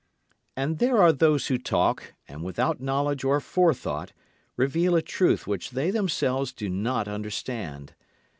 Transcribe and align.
And 0.57 0.79
there 0.79 0.97
are 0.97 1.13
those 1.13 1.45
who 1.45 1.59
talk, 1.59 2.15
and 2.27 2.41
without 2.43 2.81
knowledge 2.81 3.23
or 3.23 3.39
forethought 3.39 4.13
reveal 4.57 4.95
a 4.95 5.01
truth 5.03 5.45
which 5.45 5.69
they 5.69 5.91
themselves 5.91 6.51
do 6.53 6.69
not 6.69 7.07
understand. 7.07 7.93